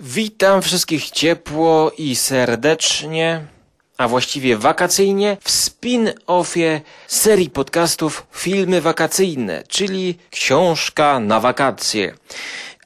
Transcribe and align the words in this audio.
Witam 0.00 0.62
wszystkich 0.62 1.10
ciepło 1.10 1.92
i 1.98 2.16
serdecznie, 2.16 3.46
a 3.98 4.08
właściwie 4.08 4.56
wakacyjnie 4.56 5.36
w 5.40 5.50
spin-offie 5.50 6.80
serii 7.06 7.50
podcastów 7.50 8.26
Filmy 8.32 8.80
Wakacyjne, 8.80 9.62
czyli 9.68 10.18
książka 10.30 11.20
na 11.20 11.40
wakacje. 11.40 12.14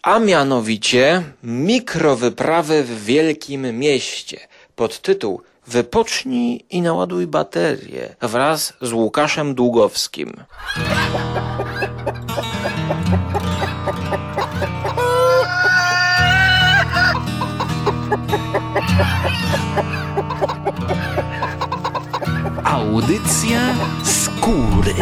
A 0.02 0.18
mianowicie 0.18 1.22
mikrowyprawy 1.42 2.84
w 2.84 3.04
wielkim 3.04 3.78
mieście 3.78 4.40
pod 4.76 5.02
tytuł 5.02 5.42
Wypocznij 5.66 6.64
i 6.70 6.82
naładuj 6.82 7.26
baterię 7.26 8.16
wraz 8.20 8.72
z 8.80 8.92
Łukaszem 8.92 9.54
Długowskim. 9.54 10.32
Audycja 22.98 23.74
skóry. 24.04 24.94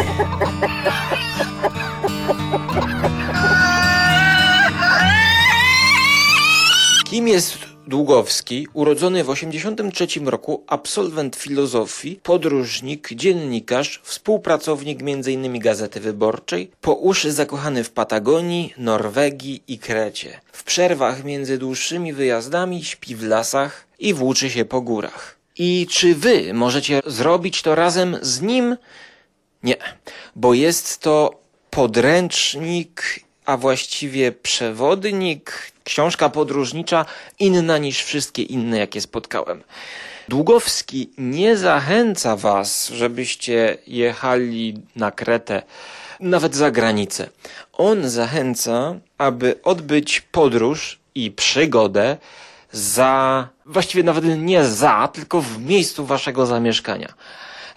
Kim 7.04 7.28
jest 7.28 7.58
Długowski, 7.86 8.66
urodzony 8.72 9.24
w 9.24 9.26
1983 9.26 10.20
roku, 10.30 10.64
absolwent 10.66 11.36
filozofii, 11.36 12.20
podróżnik, 12.22 13.08
dziennikarz, 13.12 14.00
współpracownik 14.04 15.00
m.in. 15.02 15.58
Gazety 15.58 16.00
Wyborczej, 16.00 16.70
po 16.80 16.94
uszy 16.94 17.32
zakochany 17.32 17.84
w 17.84 17.90
Patagonii, 17.90 18.74
Norwegii 18.78 19.62
i 19.68 19.78
Krecie. 19.78 20.40
W 20.52 20.64
przerwach 20.64 21.24
między 21.24 21.58
dłuższymi 21.58 22.12
wyjazdami 22.12 22.84
śpi 22.84 23.14
w 23.14 23.22
lasach 23.22 23.86
i 23.98 24.14
włóczy 24.14 24.50
się 24.50 24.64
po 24.64 24.80
górach. 24.80 25.35
I 25.58 25.86
czy 25.90 26.14
wy 26.14 26.54
możecie 26.54 27.02
zrobić 27.06 27.62
to 27.62 27.74
razem 27.74 28.16
z 28.22 28.40
nim? 28.40 28.76
Nie, 29.62 29.76
bo 30.36 30.54
jest 30.54 30.98
to 31.00 31.40
podręcznik, 31.70 33.20
a 33.46 33.56
właściwie 33.56 34.32
przewodnik, 34.32 35.72
książka 35.84 36.28
podróżnicza 36.28 37.06
inna 37.38 37.78
niż 37.78 38.02
wszystkie 38.02 38.42
inne, 38.42 38.78
jakie 38.78 39.00
spotkałem. 39.00 39.62
Długowski 40.28 41.10
nie 41.18 41.56
zachęca 41.56 42.36
was, 42.36 42.88
żebyście 42.88 43.78
jechali 43.86 44.78
na 44.96 45.10
Kretę, 45.10 45.62
nawet 46.20 46.54
za 46.54 46.70
granicę. 46.70 47.28
On 47.72 48.10
zachęca, 48.10 48.94
aby 49.18 49.62
odbyć 49.62 50.20
podróż 50.20 50.98
i 51.14 51.30
przygodę 51.30 52.16
za, 52.76 53.48
właściwie 53.66 54.02
nawet 54.02 54.24
nie 54.38 54.64
za, 54.64 55.08
tylko 55.08 55.40
w 55.40 55.60
miejscu 55.60 56.06
waszego 56.06 56.46
zamieszkania. 56.46 57.14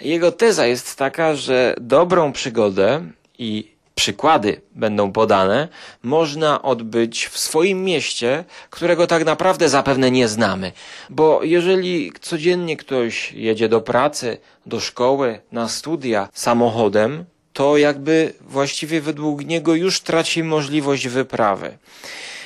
Jego 0.02 0.32
teza 0.32 0.66
jest 0.66 0.96
taka, 0.96 1.36
że 1.36 1.76
dobrą 1.82 2.32
przygodę 2.32 3.04
i 3.38 3.72
przykłady 3.96 4.62
będą 4.76 5.12
podane, 5.12 5.68
można 6.04 6.62
odbyć 6.62 7.26
w 7.28 7.40
swoim 7.40 7.84
mieście, 7.84 8.46
którego 8.70 9.08
tak 9.08 9.26
naprawdę 9.26 9.70
zapewne 9.70 10.12
nie 10.12 10.28
znamy. 10.28 10.72
Bo 11.10 11.44
jeżeli 11.44 12.12
codziennie 12.22 12.78
ktoś 12.78 13.34
jedzie 13.34 13.70
do 13.70 13.82
pracy, 13.82 14.38
do 14.66 14.80
szkoły, 14.80 15.40
na 15.52 15.68
studia 15.68 16.30
samochodem, 16.34 17.26
to 17.54 17.78
jakby 17.78 18.34
właściwie 18.42 19.02
według 19.02 19.46
niego 19.46 19.76
już 19.76 20.02
traci 20.02 20.44
możliwość 20.44 21.08
wyprawy. 21.08 21.78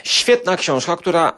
Świetna 0.03 0.57
książka, 0.57 0.97
która 0.97 1.33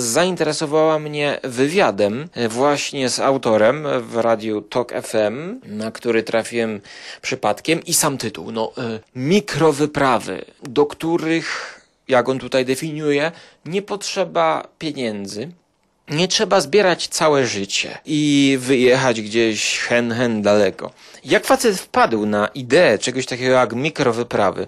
zainteresowała 0.00 0.98
mnie 0.98 1.40
wywiadem 1.42 2.28
właśnie 2.48 3.08
z 3.08 3.20
autorem 3.20 3.86
w 4.00 4.16
radiu 4.16 4.62
Talk 4.62 4.92
FM, 4.92 5.60
na 5.66 5.90
który 5.90 6.22
trafiłem 6.22 6.80
przypadkiem 7.22 7.84
i 7.84 7.94
sam 7.94 8.18
tytuł, 8.18 8.52
no, 8.52 8.72
mikrowyprawy, 9.16 10.44
do 10.62 10.86
których, 10.86 11.80
jak 12.08 12.28
on 12.28 12.38
tutaj 12.38 12.64
definiuje, 12.64 13.32
nie 13.66 13.82
potrzeba 13.82 14.68
pieniędzy, 14.78 15.52
nie 16.08 16.28
trzeba 16.28 16.60
zbierać 16.60 17.08
całe 17.08 17.46
życie 17.46 17.98
i 18.06 18.56
wyjechać 18.60 19.20
gdzieś 19.20 19.78
hen 19.78 20.12
hen 20.12 20.42
daleko. 20.42 20.90
Jak 21.24 21.44
facet 21.46 21.80
wpadł 21.80 22.26
na 22.26 22.46
ideę 22.46 22.98
czegoś 22.98 23.26
takiego 23.26 23.54
jak 23.54 23.72
mikrowyprawy? 23.72 24.66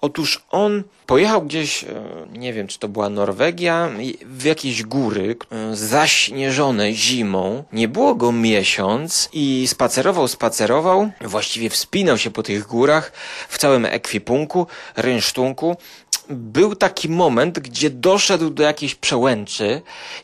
Otóż 0.00 0.44
on 0.50 0.82
pojechał 1.06 1.42
gdzieś, 1.42 1.84
nie 2.32 2.52
wiem, 2.52 2.66
czy 2.66 2.78
to 2.78 2.88
była 2.88 3.10
Norwegia, 3.10 3.90
w 4.24 4.44
jakieś 4.44 4.82
góry 4.82 5.36
zaśnieżone 5.72 6.92
zimą. 6.92 7.64
Nie 7.72 7.88
było 7.88 8.14
go 8.14 8.32
miesiąc 8.32 9.28
i 9.32 9.68
spacerował, 9.68 10.28
spacerował, 10.28 11.10
właściwie 11.20 11.70
wspinał 11.70 12.18
się 12.18 12.30
po 12.30 12.42
tych 12.42 12.66
górach 12.66 13.12
w 13.48 13.58
całym 13.58 13.84
ekwipunku, 13.84 14.66
rynsztunku 14.96 15.76
był 16.30 16.76
taki 16.76 17.08
moment, 17.08 17.58
gdzie 17.58 17.90
doszedł 17.90 18.50
do 18.50 18.62
jakiejś 18.62 18.94
przełęczy 18.94 19.82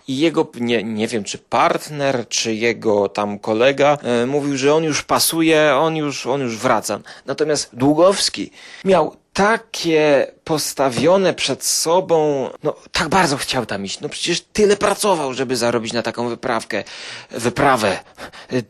i 0.08 0.18
jego, 0.18 0.46
nie, 0.54 0.82
nie 0.82 1.08
wiem, 1.08 1.24
czy 1.24 1.38
partner, 1.38 2.28
czy 2.28 2.54
jego 2.54 3.08
tam 3.08 3.38
kolega 3.38 3.98
e, 4.02 4.26
mówił, 4.26 4.56
że 4.56 4.74
on 4.74 4.84
już 4.84 5.02
pasuje, 5.02 5.76
on 5.76 5.96
już, 5.96 6.26
on 6.26 6.40
już 6.40 6.56
wraca. 6.56 7.00
Natomiast 7.26 7.76
Długowski 7.76 8.50
miał 8.84 9.16
takie 9.34 10.32
postawione 10.44 11.34
przed 11.34 11.64
sobą, 11.64 12.48
no 12.62 12.74
tak 12.92 13.08
bardzo 13.08 13.36
chciał 13.36 13.66
tam 13.66 13.84
iść. 13.84 14.00
No 14.00 14.08
przecież 14.08 14.40
tyle 14.40 14.76
pracował, 14.76 15.34
żeby 15.34 15.56
zarobić 15.56 15.92
na 15.92 16.02
taką 16.02 16.28
wyprawkę, 16.28 16.84
wyprawę. 17.30 17.98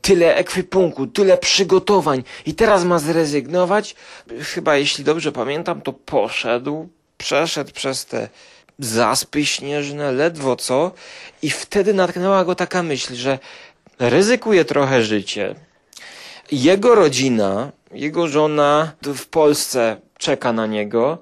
Tyle 0.02 0.36
ekwipunku, 0.36 1.06
tyle 1.06 1.38
przygotowań 1.38 2.24
i 2.46 2.54
teraz 2.54 2.84
ma 2.84 2.98
zrezygnować. 2.98 3.96
Chyba 4.40 4.76
jeśli 4.76 5.04
dobrze 5.04 5.32
pamiętam, 5.32 5.80
to 5.80 5.92
poszedł, 5.92 6.88
przeszedł 7.24 7.72
przez 7.72 8.06
te 8.06 8.28
zaspy 8.78 9.46
śnieżne, 9.46 10.12
ledwo 10.12 10.56
co 10.56 10.92
i 11.42 11.50
wtedy 11.50 11.94
natknęła 11.94 12.44
go 12.44 12.54
taka 12.54 12.82
myśl, 12.82 13.14
że 13.14 13.38
ryzykuje 13.98 14.64
trochę 14.64 15.02
życie. 15.02 15.54
Jego 16.52 16.94
rodzina, 16.94 17.72
jego 17.92 18.28
żona 18.28 18.92
w 19.02 19.26
Polsce 19.26 19.96
czeka 20.18 20.52
na 20.52 20.66
niego 20.66 21.18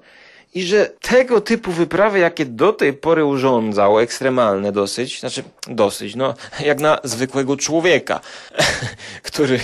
i 0.53 0.63
że 0.63 0.91
tego 1.01 1.41
typu 1.41 1.71
wyprawy, 1.71 2.19
jakie 2.19 2.45
do 2.45 2.73
tej 2.73 2.93
pory 2.93 3.25
urządzał, 3.25 3.99
ekstremalne 3.99 4.71
dosyć, 4.71 5.19
znaczy 5.19 5.43
dosyć, 5.67 6.15
no 6.15 6.33
jak 6.59 6.79
na 6.79 6.99
zwykłego 7.03 7.57
człowieka, 7.57 8.19
który 9.29 9.59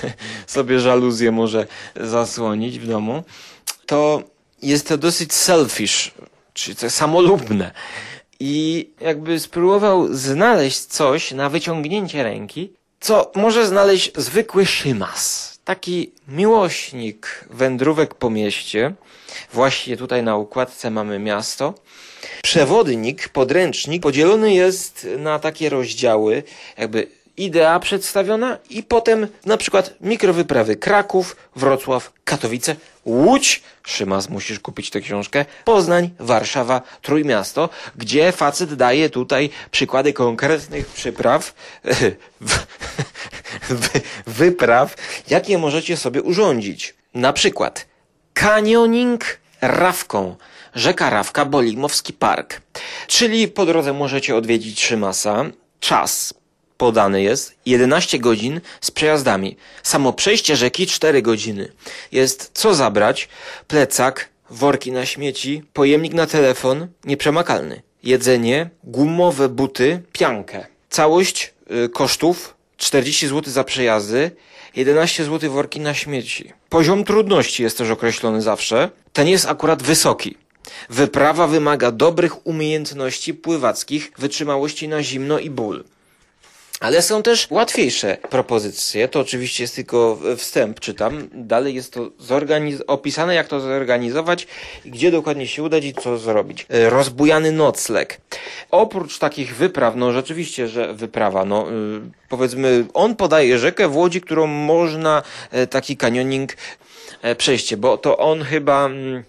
sobie 0.46 0.80
żaluzję 0.80 1.32
może 1.32 1.66
zasłonić 1.96 2.78
w 2.78 2.86
domu, 2.86 3.22
to 3.86 4.33
jest 4.64 4.88
to 4.88 4.98
dosyć 4.98 5.32
selfish, 5.32 6.10
czyli 6.52 6.76
to 6.76 6.90
samolubne. 6.90 7.72
I 8.40 8.90
jakby 9.00 9.40
spróbował 9.40 10.14
znaleźć 10.14 10.80
coś 10.80 11.32
na 11.32 11.48
wyciągnięcie 11.48 12.22
ręki, 12.22 12.72
co 13.00 13.32
może 13.34 13.66
znaleźć 13.66 14.12
zwykły 14.16 14.66
szymas. 14.66 15.54
Taki 15.64 16.12
miłośnik 16.28 17.44
wędrówek 17.50 18.14
po 18.14 18.30
mieście. 18.30 18.94
Właśnie 19.52 19.96
tutaj 19.96 20.22
na 20.22 20.36
układce 20.36 20.90
mamy 20.90 21.18
miasto. 21.18 21.74
Przewodnik, 22.42 23.28
podręcznik 23.28 24.02
podzielony 24.02 24.54
jest 24.54 25.06
na 25.18 25.38
takie 25.38 25.68
rozdziały, 25.68 26.42
jakby 26.78 27.06
idea 27.36 27.80
przedstawiona 27.80 28.58
i 28.70 28.82
potem 28.82 29.26
na 29.46 29.56
przykład 29.56 29.94
mikrowyprawy 30.00 30.76
Kraków, 30.76 31.36
Wrocław, 31.56 32.12
Katowice, 32.24 32.76
Łódź, 33.04 33.62
Szymas, 33.86 34.28
musisz 34.28 34.60
kupić 34.60 34.90
tę 34.90 35.00
książkę, 35.00 35.44
Poznań, 35.64 36.10
Warszawa, 36.18 36.82
Trójmiasto, 37.02 37.68
gdzie 37.96 38.32
facet 38.32 38.74
daje 38.74 39.10
tutaj 39.10 39.50
przykłady 39.70 40.12
konkretnych 40.12 40.86
przypraw, 40.86 41.54
wypraw, 44.26 44.94
jakie 45.30 45.58
możecie 45.58 45.96
sobie 45.96 46.22
urządzić. 46.22 46.94
Na 47.14 47.32
przykład 47.32 47.86
kanioning 48.34 49.24
Rawką. 49.60 50.36
Rzeka 50.74 51.10
Rawka, 51.10 51.44
Bolimowski 51.44 52.12
Park. 52.12 52.60
Czyli 53.06 53.48
po 53.48 53.66
drodze 53.66 53.92
możecie 53.92 54.36
odwiedzić 54.36 54.84
Szymasa. 54.84 55.44
Czas 55.80 56.34
podany 56.76 57.22
jest 57.22 57.54
11 57.66 58.18
godzin 58.18 58.60
z 58.80 58.90
przejazdami. 58.90 59.56
Samo 59.82 60.12
przejście 60.12 60.56
rzeki 60.56 60.86
4 60.86 61.22
godziny. 61.22 61.72
Jest 62.12 62.50
co 62.54 62.74
zabrać, 62.74 63.28
plecak, 63.68 64.28
worki 64.50 64.92
na 64.92 65.06
śmieci, 65.06 65.62
pojemnik 65.72 66.14
na 66.14 66.26
telefon, 66.26 66.88
nieprzemakalny. 67.04 67.82
Jedzenie, 68.02 68.70
gumowe 68.84 69.48
buty, 69.48 70.02
piankę. 70.12 70.66
Całość 70.90 71.54
y, 71.84 71.88
kosztów 71.88 72.54
40 72.76 73.28
zł 73.28 73.52
za 73.52 73.64
przejazdy, 73.64 74.30
11 74.76 75.24
zł 75.24 75.50
worki 75.50 75.80
na 75.80 75.94
śmieci. 75.94 76.52
Poziom 76.68 77.04
trudności 77.04 77.62
jest 77.62 77.78
też 77.78 77.90
określony 77.90 78.42
zawsze. 78.42 78.90
Ten 79.12 79.28
jest 79.28 79.46
akurat 79.46 79.82
wysoki. 79.82 80.36
Wyprawa 80.90 81.46
wymaga 81.46 81.90
dobrych 81.90 82.46
umiejętności 82.46 83.34
pływackich, 83.34 84.12
wytrzymałości 84.18 84.88
na 84.88 85.02
zimno 85.02 85.38
i 85.38 85.50
ból. 85.50 85.84
Ale 86.80 87.02
są 87.02 87.22
też 87.22 87.46
łatwiejsze 87.50 88.16
propozycje. 88.30 89.08
To 89.08 89.20
oczywiście 89.20 89.64
jest 89.64 89.74
tylko 89.74 90.18
wstęp, 90.36 90.80
czytam. 90.80 91.28
Dalej 91.32 91.74
jest 91.74 91.92
to 91.92 92.10
opisane, 92.86 93.34
jak 93.34 93.48
to 93.48 93.60
zorganizować, 93.60 94.46
gdzie 94.84 95.10
dokładnie 95.10 95.46
się 95.46 95.62
udać 95.62 95.84
i 95.84 95.94
co 95.94 96.18
zrobić. 96.18 96.66
E, 96.68 96.90
Rozbujany 96.90 97.52
nocleg. 97.52 98.20
Oprócz 98.70 99.18
takich 99.18 99.56
wypraw, 99.56 99.96
no 99.96 100.12
rzeczywiście, 100.12 100.68
że 100.68 100.94
wyprawa, 100.94 101.44
no 101.44 101.70
y, 101.70 102.00
powiedzmy, 102.28 102.86
on 102.94 103.16
podaje 103.16 103.58
rzekę 103.58 103.88
w 103.88 103.96
Łodzi, 103.96 104.20
którą 104.20 104.46
można 104.46 105.22
e, 105.50 105.66
taki 105.66 105.96
kanioning 105.96 106.56
e, 107.22 107.34
przejście, 107.34 107.76
bo 107.76 107.98
to 107.98 108.18
on 108.18 108.42
chyba 108.42 108.86
mm, 108.86 109.24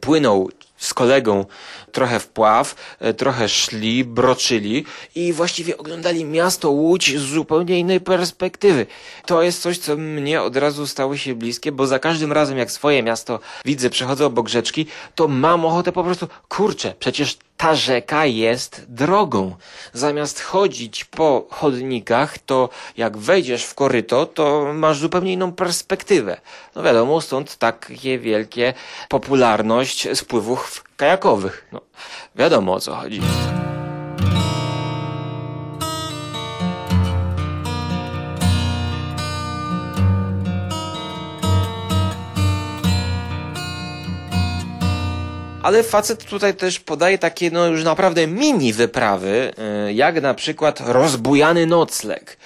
płynął 0.00 0.50
z 0.76 0.94
kolegą 0.94 1.44
trochę 1.92 2.20
w 2.20 2.28
pław, 2.28 2.74
e, 3.00 3.14
trochę 3.14 3.48
szli, 3.48 4.04
broczyli 4.04 4.84
i 5.14 5.32
właściwie 5.32 5.78
oglądali 5.78 6.24
miasto 6.24 6.70
Łódź 6.70 7.18
z 7.18 7.22
zupełnie 7.22 7.78
innej 7.78 8.00
perspektywy. 8.00 8.86
To 9.26 9.42
jest 9.42 9.62
coś, 9.62 9.78
co 9.78 9.96
mnie 9.96 10.42
od 10.42 10.56
razu 10.56 10.86
stało 10.86 11.16
się 11.16 11.34
bliskie, 11.34 11.72
bo 11.72 11.86
za 11.86 11.98
każdym 11.98 12.32
razem 12.32 12.58
jak 12.58 12.70
swoje 12.70 13.02
miasto 13.02 13.40
widzę, 13.64 13.90
przechodzę 13.90 14.26
obok 14.26 14.48
rzeczki, 14.48 14.86
to 15.14 15.28
mam 15.28 15.64
ochotę 15.64 15.92
po 15.92 16.04
prostu, 16.04 16.28
kurczę, 16.48 16.94
przecież 16.98 17.38
ta 17.56 17.74
rzeka 17.74 18.26
jest 18.26 18.84
drogą. 18.88 19.56
Zamiast 19.92 20.40
chodzić 20.40 21.04
po 21.04 21.46
chodnikach, 21.50 22.38
to 22.38 22.68
jak 22.96 23.18
wejdziesz 23.18 23.64
w 23.64 23.74
koryto, 23.74 24.26
to 24.26 24.72
masz 24.74 24.98
zupełnie 24.98 25.32
inną 25.32 25.52
perspektywę. 25.52 26.40
No 26.74 26.82
wiadomo, 26.82 27.20
stąd 27.20 27.56
takie 27.56 28.18
wielkie 28.18 28.74
popularność 29.08 30.08
spływów 30.18 30.84
kajakowych. 30.96 31.66
No, 31.72 31.80
wiadomo 32.36 32.74
o 32.74 32.80
co 32.80 32.94
chodzi. 32.94 33.20
Ale 45.66 45.82
facet 45.82 46.24
tutaj 46.24 46.54
też 46.54 46.80
podaje 46.80 47.18
takie, 47.18 47.50
no 47.50 47.66
już 47.66 47.84
naprawdę 47.84 48.26
mini 48.26 48.72
wyprawy, 48.72 49.52
y, 49.88 49.92
jak 49.92 50.22
na 50.22 50.34
przykład 50.34 50.80
rozbujany 50.80 51.66
nocleg. 51.66 52.36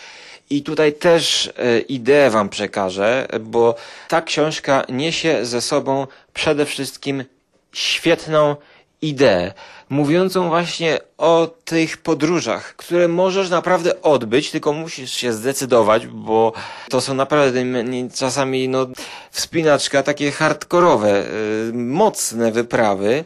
I 0.51 0.63
tutaj 0.63 0.93
też 0.93 1.47
y, 1.47 1.81
ideę 1.81 2.31
wam 2.31 2.49
przekażę, 2.49 3.29
bo 3.41 3.75
ta 4.09 4.23
książka 4.23 4.85
niesie 4.89 5.47
ze 5.47 5.61
sobą 5.61 6.07
przede 6.35 6.67
wszystkim 6.67 7.25
świetną 7.73 8.57
ideę, 9.03 9.53
mówiącą 9.89 10.49
właśnie 10.49 10.99
o 11.19 11.51
tych 11.65 11.97
podróżach, 11.97 12.77
które 12.77 13.09
możesz 13.09 13.51
naprawdę 13.51 14.03
odbyć, 14.03 14.51
tylko 14.51 14.73
musisz 14.73 15.13
się 15.13 15.33
zdecydować, 15.33 16.07
bo 16.07 16.53
to 16.89 17.01
są 17.01 17.15
naprawdę 17.15 17.65
czasami 18.15 18.69
no, 18.69 18.87
wspinaczka, 19.31 20.03
takie 20.03 20.31
hardkorowe, 20.31 21.25
y, 21.69 21.73
mocne 21.75 22.53
wyprawy. 22.53 23.25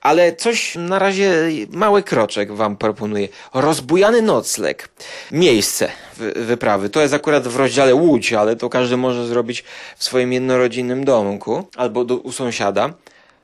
Ale 0.00 0.36
coś 0.36 0.74
na 0.74 0.98
razie 0.98 1.32
mały 1.70 2.02
kroczek 2.02 2.52
wam 2.52 2.76
proponuję. 2.76 3.28
Rozbujany 3.54 4.22
nocleg. 4.22 4.88
Miejsce 5.32 5.90
wy- 6.16 6.32
wyprawy. 6.32 6.90
To 6.90 7.00
jest 7.00 7.14
akurat 7.14 7.48
w 7.48 7.56
rozdziale 7.56 7.94
Łódź, 7.94 8.32
ale 8.32 8.56
to 8.56 8.68
każdy 8.68 8.96
może 8.96 9.26
zrobić 9.26 9.64
w 9.96 10.04
swoim 10.04 10.32
jednorodzinnym 10.32 11.04
domku 11.04 11.68
albo 11.76 12.04
do, 12.04 12.16
u 12.16 12.32
sąsiada. 12.32 12.92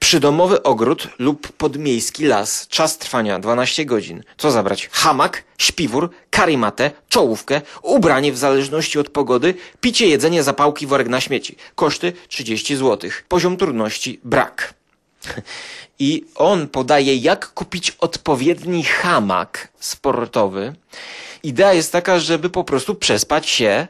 Przydomowy 0.06 0.62
ogród 0.62 1.08
lub 1.18 1.52
podmiejski 1.52 2.24
las. 2.24 2.68
Czas 2.68 2.98
trwania 2.98 3.38
12 3.38 3.84
godzin. 3.84 4.22
Co 4.38 4.50
zabrać? 4.50 4.88
Hamak, 4.92 5.44
śpiwór, 5.58 6.10
karimatę, 6.30 6.90
czołówkę, 7.08 7.60
ubranie 7.82 8.32
w 8.32 8.38
zależności 8.38 8.98
od 8.98 9.10
pogody, 9.10 9.54
picie, 9.80 10.06
jedzenie, 10.06 10.42
zapałki, 10.42 10.86
worek 10.86 11.08
na 11.08 11.20
śmieci. 11.20 11.56
Koszty 11.74 12.12
30 12.28 12.76
zł. 12.76 13.10
Poziom 13.28 13.56
trudności 13.56 14.20
brak. 14.24 14.74
I 15.98 16.24
on 16.34 16.68
podaje, 16.68 17.16
jak 17.16 17.52
kupić 17.54 17.90
odpowiedni 17.90 18.84
hamak 18.84 19.68
sportowy. 19.80 20.74
Idea 21.42 21.72
jest 21.72 21.92
taka, 21.92 22.18
żeby 22.18 22.50
po 22.50 22.64
prostu 22.64 22.94
przespać 22.94 23.48
się 23.48 23.86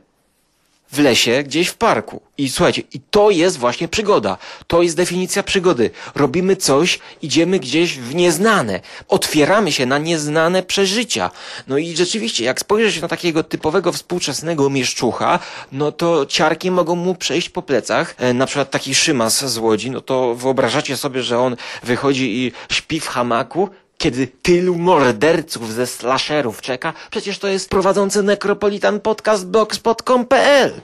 w 0.93 0.99
lesie, 0.99 1.43
gdzieś 1.43 1.69
w 1.69 1.75
parku. 1.75 2.21
I 2.39 2.49
słuchajcie, 2.49 2.83
i 2.93 3.01
to 3.11 3.31
jest 3.31 3.59
właśnie 3.59 3.89
przygoda. 3.89 4.39
To 4.67 4.83
jest 4.83 4.97
definicja 4.97 5.43
przygody. 5.43 5.91
Robimy 6.15 6.57
coś, 6.57 6.99
idziemy 7.23 7.59
gdzieś 7.59 7.99
w 7.99 8.15
nieznane. 8.15 8.81
Otwieramy 9.09 9.73
się 9.73 9.87
na 9.87 9.99
nieznane 9.99 10.63
przeżycia. 10.63 11.31
No 11.67 11.79
i 11.79 11.97
rzeczywiście, 11.97 12.45
jak 12.45 12.61
spojrzysz 12.61 13.01
na 13.01 13.09
takiego 13.09 13.43
typowego 13.43 13.93
współczesnego 13.93 14.71
mieszczucha, 14.71 15.39
no 15.73 15.93
to 15.93 16.27
ciarki 16.27 16.71
mogą 16.71 16.95
mu 16.95 17.15
przejść 17.15 17.49
po 17.49 17.63
plecach. 17.63 18.15
E, 18.19 18.35
na 18.35 18.47
przykład 18.47 18.71
taki 18.71 18.95
Szymas 18.95 19.45
z 19.45 19.59
Łodzi, 19.59 19.91
no 19.91 20.01
to 20.01 20.35
wyobrażacie 20.35 20.97
sobie, 20.97 21.23
że 21.23 21.39
on 21.39 21.57
wychodzi 21.83 22.39
i 22.39 22.53
śpi 22.75 23.01
w 23.01 23.07
hamaku, 23.07 23.69
kiedy 23.99 24.27
tylu 24.27 24.75
morderców 24.75 25.73
ze 25.73 25.87
slasherów 25.87 26.61
czeka, 26.61 26.93
przecież 27.11 27.39
to 27.39 27.49
jest 27.49 27.71
prowadzący 27.71 28.23
Necropolitan 28.23 29.01
Podcast 29.01 29.47
blogspot.com.pl. 29.47 30.81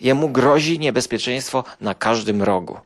Jemu 0.00 0.28
grozi 0.28 0.78
niebezpieczeństwo 0.78 1.64
na 1.80 1.94
każdym 1.94 2.42
rogu. 2.42 2.76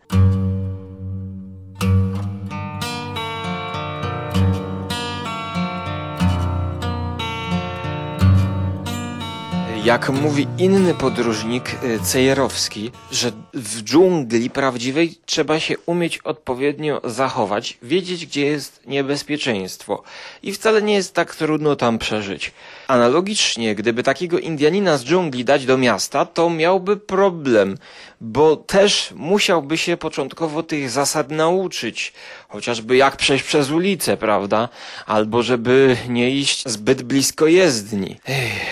Jak 9.86 10.10
mówi 10.10 10.46
inny 10.58 10.94
podróżnik 10.94 11.84
y, 11.84 12.00
Cejerowski, 12.00 12.90
że 13.10 13.32
w 13.54 13.82
dżungli 13.82 14.50
prawdziwej 14.50 15.14
trzeba 15.26 15.60
się 15.60 15.74
umieć 15.78 16.18
odpowiednio 16.18 17.00
zachować, 17.04 17.78
wiedzieć 17.82 18.26
gdzie 18.26 18.46
jest 18.46 18.86
niebezpieczeństwo 18.86 20.02
i 20.42 20.52
wcale 20.52 20.82
nie 20.82 20.94
jest 20.94 21.14
tak 21.14 21.34
trudno 21.34 21.76
tam 21.76 21.98
przeżyć. 21.98 22.52
Analogicznie, 22.88 23.74
gdyby 23.74 24.02
takiego 24.02 24.38
Indianina 24.38 24.96
z 24.96 25.04
dżungli 25.04 25.44
dać 25.44 25.66
do 25.66 25.78
miasta, 25.78 26.24
to 26.24 26.50
miałby 26.50 26.96
problem, 26.96 27.78
bo 28.20 28.56
też 28.56 29.12
musiałby 29.16 29.78
się 29.78 29.96
początkowo 29.96 30.62
tych 30.62 30.90
zasad 30.90 31.30
nauczyć, 31.30 32.12
chociażby 32.56 32.96
jak 32.96 33.16
przejść 33.16 33.44
przez 33.44 33.70
ulicę, 33.70 34.16
prawda? 34.16 34.68
Albo 35.06 35.42
żeby 35.42 35.96
nie 36.08 36.30
iść 36.30 36.68
zbyt 36.68 37.02
blisko 37.02 37.46
jezdni. 37.46 38.16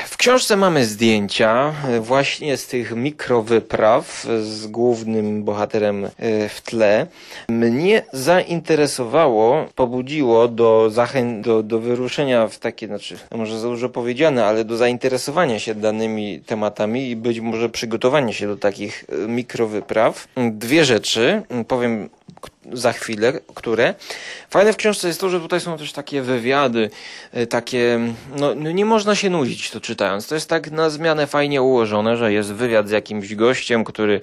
W 0.07 0.17
książce 0.17 0.57
mamy 0.57 0.85
zdjęcia 0.85 1.75
e, 1.89 2.01
właśnie 2.01 2.57
z 2.57 2.67
tych 2.67 2.97
mikrowypraw 2.97 4.27
z 4.43 4.67
głównym 4.67 5.45
bohaterem 5.45 6.05
e, 6.05 6.11
w 6.49 6.61
tle. 6.61 7.07
Mnie 7.49 8.03
zainteresowało, 8.13 9.67
pobudziło 9.75 10.49
do 10.49 10.91
zachęt, 10.91 11.45
do, 11.45 11.63
do 11.63 11.79
wyruszenia 11.79 12.49
w 12.49 12.59
takie, 12.59 12.87
znaczy, 12.87 13.19
no 13.31 13.37
może 13.37 13.61
za 13.61 13.69
dużo 13.69 13.89
powiedziane, 13.89 14.47
ale 14.47 14.65
do 14.65 14.77
zainteresowania 14.77 15.59
się 15.59 15.75
danymi 15.75 16.41
tematami 16.41 17.11
i 17.11 17.17
być 17.17 17.41
może 17.41 17.69
przygotowania 17.69 18.33
się 18.33 18.47
do 18.47 18.57
takich 18.57 19.05
e, 19.09 19.29
mikrowypraw. 19.29 20.29
Dwie 20.37 20.85
rzeczy, 20.85 21.43
powiem 21.69 22.09
za 22.73 22.93
chwilę, 22.93 23.33
które. 23.55 23.95
Fajne 24.51 24.73
w 24.73 24.77
książce 24.77 25.09
jest 25.09 25.21
to, 25.21 25.29
że 25.29 25.41
tutaj 25.41 25.61
są 25.61 25.79
też 25.79 25.93
takie 25.93 26.23
wywiady, 26.23 26.91
e, 27.33 27.47
takie, 27.47 28.01
no, 28.37 28.55
no 28.55 28.71
nie 28.71 28.85
można 28.85 29.15
się 29.15 29.31
nudzić 29.31 29.71
to 29.71 29.81
czytając. 29.81 30.27
To 30.27 30.35
jest 30.35 30.49
tak 30.49 30.71
na 30.71 30.91
zmianę 30.91 31.27
fajnie 31.27 31.63
ułożone, 31.63 32.17
że 32.17 32.33
jest 32.33 32.53
wywiad 32.53 32.89
z 32.89 32.91
jakimś 32.91 33.35
gościem, 33.35 33.85
który 33.85 34.21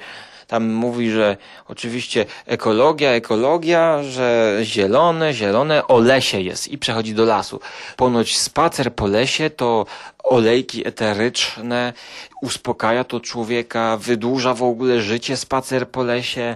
tam 0.52 0.70
mówi, 0.70 1.12
że 1.12 1.38
oczywiście 1.68 2.26
ekologia, 2.46 3.12
ekologia, 3.12 4.04
że 4.04 4.60
zielone, 4.64 5.34
zielone, 5.34 5.88
o 5.88 6.00
lesie 6.00 6.42
jest 6.42 6.68
i 6.68 6.78
przechodzi 6.78 7.14
do 7.14 7.26
lasu. 7.26 7.60
Ponoć 7.98 8.38
spacer 8.38 8.94
po 8.94 9.08
lesie 9.08 9.50
to 9.50 9.86
olejki 10.24 10.88
eteryczne, 10.88 11.94
uspokaja 12.42 13.04
to 13.04 13.20
człowieka, 13.20 13.98
wydłuża 13.98 14.54
w 14.54 14.64
ogóle 14.64 15.02
życie 15.02 15.38
spacer 15.38 15.88
po 15.88 16.04
lesie 16.04 16.56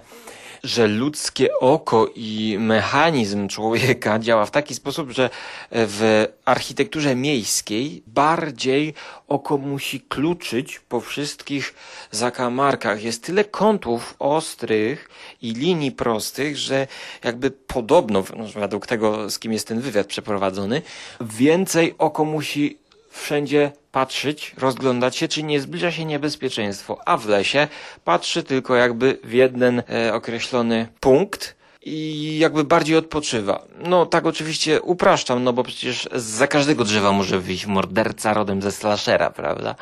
że 0.65 0.87
ludzkie 0.87 1.59
oko 1.59 2.09
i 2.15 2.57
mechanizm 2.59 3.47
człowieka 3.47 4.19
działa 4.25 4.45
w 4.45 4.51
taki 4.51 4.75
sposób, 4.75 5.11
że 5.11 5.29
w 5.71 6.25
architekturze 6.45 7.15
miejskiej 7.15 8.03
bardziej 8.07 8.93
oko 9.27 9.57
musi 9.57 10.01
kluczyć 10.01 10.79
po 10.79 11.01
wszystkich 11.01 11.73
zakamarkach. 12.11 13.03
Jest 13.03 13.23
tyle 13.23 13.43
kątów 13.43 14.15
ostrych 14.19 15.09
i 15.41 15.53
linii 15.53 15.91
prostych, 15.91 16.57
że 16.57 16.87
jakby 17.23 17.51
podobno, 17.51 18.23
no, 18.37 18.45
według 18.55 18.87
tego, 18.87 19.29
z 19.29 19.39
kim 19.39 19.53
jest 19.53 19.67
ten 19.67 19.81
wywiad 19.81 20.07
przeprowadzony, 20.07 20.81
więcej 21.21 21.95
oko 21.97 22.25
musi 22.25 22.84
wszędzie 23.15 23.71
patrzeć, 23.91 24.53
rozglądać 24.57 25.15
się, 25.15 25.27
czy 25.27 25.43
nie 25.43 25.61
zbliża 25.61 25.91
się 25.91 26.05
niebezpieczeństwo, 26.05 26.99
a 27.05 27.17
w 27.17 27.27
lesie 27.27 27.67
patrzy 28.03 28.43
tylko 28.43 28.75
jakby 28.75 29.17
w 29.23 29.33
jeden 29.33 29.83
e, 29.89 30.13
określony 30.13 30.87
punkt 30.99 31.55
i 31.81 32.37
jakby 32.39 32.63
bardziej 32.63 32.97
odpoczywa. 32.97 33.65
No 33.79 34.05
tak 34.05 34.25
oczywiście 34.25 34.81
upraszczam, 34.81 35.43
no 35.43 35.53
bo 35.53 35.63
przecież 35.63 36.09
za 36.13 36.47
każdego 36.47 36.83
drzewa 36.83 37.11
może 37.11 37.39
wyjść 37.39 37.65
morderca 37.65 38.33
rodem 38.33 38.61
ze 38.61 38.71
slashera, 38.71 39.29
prawda? 39.29 39.75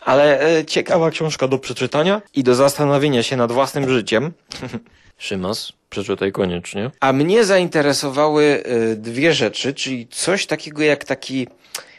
Ale 0.00 0.56
e, 0.58 0.64
ciekawa 0.64 1.10
książka 1.10 1.48
do 1.48 1.58
przeczytania 1.58 2.22
i 2.34 2.42
do 2.42 2.54
zastanowienia 2.54 3.22
się 3.22 3.36
nad 3.36 3.52
własnym 3.52 3.88
życiem. 3.88 4.32
Szymas, 5.18 5.72
przeczytaj 5.90 6.32
koniecznie. 6.32 6.90
A 7.00 7.12
mnie 7.12 7.44
zainteresowały 7.44 8.62
e, 8.64 8.96
dwie 8.96 9.34
rzeczy, 9.34 9.74
czyli 9.74 10.06
coś 10.08 10.46
takiego 10.46 10.82
jak 10.82 11.04
taki 11.04 11.46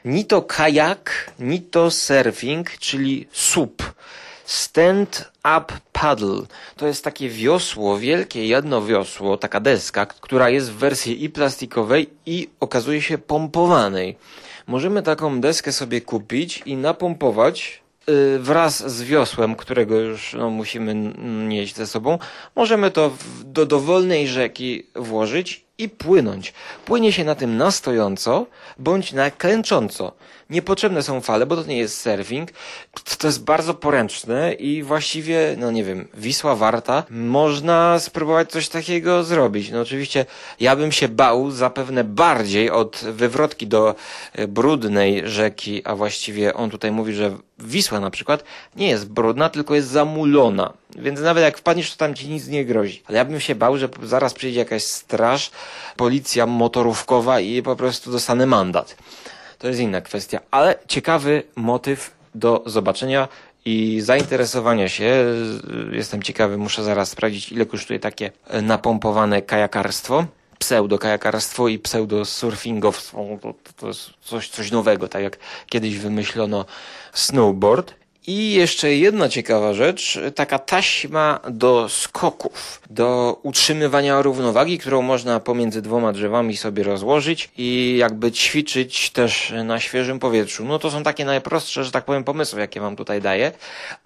ni 0.05 0.25
to 0.25 0.41
kajak, 0.41 1.31
ni 1.39 1.61
to 1.61 1.91
surfing, 1.91 2.77
czyli 2.79 3.27
SUP. 3.31 3.83
Stand 4.45 5.31
Up 5.57 5.73
Paddle. 5.91 6.41
To 6.75 6.87
jest 6.87 7.03
takie 7.03 7.29
wiosło, 7.29 7.97
wielkie 7.97 8.47
jedno 8.47 8.85
wiosło, 8.85 9.37
taka 9.37 9.59
deska, 9.59 10.05
która 10.05 10.49
jest 10.49 10.71
w 10.71 10.75
wersji 10.75 11.23
i 11.23 11.29
plastikowej 11.29 12.09
i 12.25 12.49
okazuje 12.59 13.01
się 13.01 13.17
pompowanej. 13.17 14.17
Możemy 14.67 15.03
taką 15.03 15.41
deskę 15.41 15.71
sobie 15.71 16.01
kupić 16.01 16.63
i 16.65 16.77
napompować 16.77 17.81
y, 18.09 18.39
wraz 18.39 18.91
z 18.91 19.03
wiosłem, 19.03 19.55
którego 19.55 19.99
już 19.99 20.33
no, 20.33 20.49
musimy 20.49 20.95
nieść 21.47 21.75
ze 21.75 21.87
sobą. 21.87 22.19
Możemy 22.55 22.91
to 22.91 23.09
w, 23.09 23.43
do 23.43 23.65
dowolnej 23.65 24.27
rzeki 24.27 24.83
włożyć 24.95 25.64
i 25.77 25.89
płynąć. 25.89 26.53
Płynie 26.85 27.11
się 27.11 27.23
na 27.23 27.35
tym 27.35 27.57
na 27.57 27.71
stojąco 27.71 28.45
bądź 28.77 29.13
na 29.13 29.31
klęcząco. 29.31 30.11
Niepotrzebne 30.49 31.03
są 31.03 31.21
fale, 31.21 31.45
bo 31.45 31.55
to 31.55 31.63
nie 31.63 31.77
jest 31.77 32.01
surfing. 32.01 32.49
To 33.17 33.27
jest 33.27 33.43
bardzo 33.43 33.73
poręczne 33.73 34.53
i 34.53 34.83
właściwie, 34.83 35.55
no 35.57 35.71
nie 35.71 35.83
wiem, 35.83 36.07
Wisła 36.13 36.55
Warta. 36.55 37.03
Można 37.09 37.99
spróbować 37.99 38.51
coś 38.51 38.69
takiego 38.69 39.23
zrobić. 39.23 39.71
No 39.71 39.81
oczywiście 39.81 40.25
ja 40.59 40.75
bym 40.75 40.91
się 40.91 41.07
bał 41.07 41.51
zapewne 41.51 42.03
bardziej 42.03 42.69
od 42.69 42.97
wywrotki 42.97 43.67
do 43.67 43.95
e, 44.33 44.47
brudnej 44.47 45.29
rzeki, 45.29 45.81
a 45.85 45.95
właściwie 45.95 46.53
on 46.53 46.69
tutaj 46.69 46.91
mówi, 46.91 47.13
że 47.13 47.37
Wisła 47.59 47.99
na 47.99 48.09
przykład 48.09 48.43
nie 48.75 48.89
jest 48.89 49.09
brudna, 49.09 49.49
tylko 49.49 49.75
jest 49.75 49.87
zamulona. 49.87 50.73
Więc 50.95 51.19
nawet 51.19 51.43
jak 51.43 51.57
wpadniesz, 51.57 51.91
to 51.91 51.97
tam 51.97 52.15
ci 52.15 52.29
nic 52.29 52.47
nie 52.47 52.65
grozi. 52.65 53.03
Ale 53.07 53.17
ja 53.17 53.25
bym 53.25 53.39
się 53.39 53.55
bał, 53.55 53.77
że 53.77 53.89
zaraz 54.03 54.33
przyjdzie 54.33 54.59
jakaś 54.59 54.83
straż, 54.83 55.51
policja 55.95 56.45
motorówkowa 56.45 57.39
i 57.39 57.61
po 57.61 57.75
prostu 57.75 58.11
dostanę 58.11 58.45
mandat. 58.45 58.95
To 59.59 59.67
jest 59.67 59.79
inna 59.79 60.01
kwestia. 60.01 60.39
Ale 60.51 60.75
ciekawy 60.87 61.43
motyw 61.55 62.11
do 62.35 62.63
zobaczenia 62.65 63.27
i 63.65 64.01
zainteresowania 64.01 64.89
się. 64.89 65.25
Jestem 65.91 66.23
ciekawy, 66.23 66.57
muszę 66.57 66.83
zaraz 66.83 67.09
sprawdzić, 67.09 67.51
ile 67.51 67.65
kosztuje 67.65 67.99
takie 67.99 68.31
napompowane 68.61 69.41
kajakarstwo. 69.41 70.25
Pseudo-kajakarstwo 70.59 71.67
i 71.67 71.79
pseudo-surfingowstwo. 71.79 73.39
To, 73.41 73.53
to 73.77 73.87
jest 73.87 74.09
coś, 74.21 74.49
coś 74.49 74.71
nowego, 74.71 75.07
tak 75.07 75.23
jak 75.23 75.37
kiedyś 75.69 75.97
wymyślono 75.97 76.65
snowboard. 77.13 77.93
I 78.27 78.53
jeszcze 78.53 78.95
jedna 78.95 79.29
ciekawa 79.29 79.73
rzecz, 79.73 80.19
taka 80.35 80.59
taśma 80.59 81.39
do 81.49 81.89
skoków, 81.89 82.81
do 82.89 83.39
utrzymywania 83.43 84.21
równowagi, 84.21 84.77
którą 84.77 85.01
można 85.01 85.39
pomiędzy 85.39 85.81
dwoma 85.81 86.13
drzewami 86.13 86.57
sobie 86.57 86.83
rozłożyć 86.83 87.49
i 87.57 87.95
jakby 87.99 88.31
ćwiczyć 88.31 89.09
też 89.09 89.53
na 89.63 89.79
świeżym 89.79 90.19
powietrzu. 90.19 90.65
No 90.65 90.79
to 90.79 90.91
są 90.91 91.03
takie 91.03 91.25
najprostsze, 91.25 91.83
że 91.83 91.91
tak 91.91 92.05
powiem, 92.05 92.23
pomysły, 92.23 92.59
jakie 92.59 92.81
wam 92.81 92.95
tutaj 92.95 93.21
daję, 93.21 93.51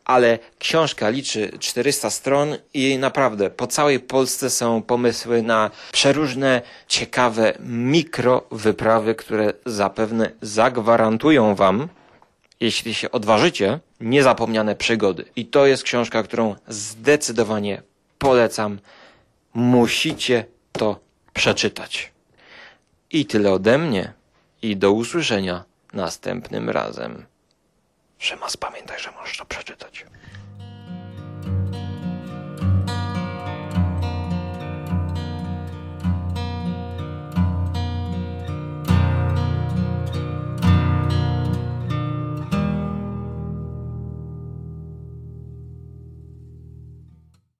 ale 0.05 0.39
książka 0.59 1.09
liczy 1.09 1.51
400 1.59 2.09
stron 2.09 2.57
i 2.73 2.97
naprawdę 2.97 3.49
po 3.49 3.67
całej 3.67 3.99
Polsce 3.99 4.49
są 4.49 4.81
pomysły 4.81 5.41
na 5.41 5.71
przeróżne, 5.91 6.61
ciekawe 6.87 7.53
mikro 7.59 8.43
wyprawy, 8.51 9.15
które 9.15 9.53
zapewne 9.65 10.31
zagwarantują 10.41 11.55
wam, 11.55 11.87
jeśli 12.59 12.93
się 12.93 13.11
odważycie, 13.11 13.79
niezapomniane 13.99 14.75
przygody. 14.75 15.25
I 15.35 15.45
to 15.45 15.65
jest 15.65 15.83
książka, 15.83 16.23
którą 16.23 16.55
zdecydowanie 16.67 17.81
polecam. 18.17 18.79
Musicie 19.53 20.45
to 20.71 20.99
przeczytać. 21.33 22.11
I 23.11 23.25
tyle 23.25 23.51
ode 23.51 23.77
mnie. 23.77 24.13
I 24.61 24.77
do 24.77 24.91
usłyszenia 24.91 25.63
następnym 25.93 26.69
razem. 26.69 27.25
Szymas, 28.17 28.57
pamiętaj, 28.57 28.99
że 28.99 29.11
możesz 29.11 29.37
to 29.37 29.45
przeczytać. 29.45 30.05